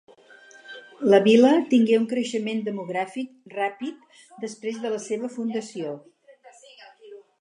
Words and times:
La 1.13 1.17
vila 1.27 1.51
tingué 1.73 1.99
un 2.03 2.07
creixement 2.13 2.63
demogràfic 2.69 3.53
ràpid 3.59 4.19
després 4.47 4.81
de 4.87 4.93
la 4.95 5.03
seva 5.05 5.31
fundació. 5.37 5.93